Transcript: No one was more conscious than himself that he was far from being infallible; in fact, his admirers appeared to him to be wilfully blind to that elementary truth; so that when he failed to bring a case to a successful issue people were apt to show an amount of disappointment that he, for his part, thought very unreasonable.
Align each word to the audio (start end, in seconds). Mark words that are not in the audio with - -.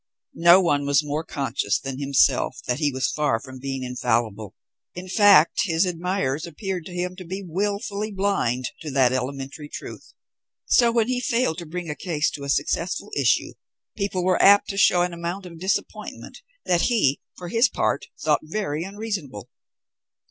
No 0.41 0.59
one 0.59 0.87
was 0.87 1.03
more 1.05 1.23
conscious 1.23 1.79
than 1.79 1.99
himself 1.99 2.57
that 2.65 2.79
he 2.79 2.91
was 2.91 3.11
far 3.11 3.39
from 3.39 3.59
being 3.59 3.83
infallible; 3.83 4.55
in 4.95 5.07
fact, 5.07 5.59
his 5.65 5.85
admirers 5.85 6.47
appeared 6.47 6.87
to 6.87 6.95
him 6.95 7.15
to 7.17 7.23
be 7.23 7.43
wilfully 7.47 8.09
blind 8.11 8.71
to 8.81 8.89
that 8.89 9.13
elementary 9.13 9.69
truth; 9.69 10.13
so 10.65 10.85
that 10.85 10.93
when 10.93 11.07
he 11.07 11.19
failed 11.21 11.59
to 11.59 11.67
bring 11.67 11.87
a 11.87 11.93
case 11.95 12.31
to 12.31 12.43
a 12.43 12.49
successful 12.49 13.11
issue 13.15 13.53
people 13.95 14.23
were 14.25 14.41
apt 14.41 14.69
to 14.71 14.75
show 14.77 15.03
an 15.03 15.13
amount 15.13 15.45
of 15.45 15.59
disappointment 15.59 16.39
that 16.65 16.81
he, 16.89 17.21
for 17.37 17.49
his 17.49 17.69
part, 17.69 18.07
thought 18.19 18.39
very 18.41 18.83
unreasonable. 18.83 19.51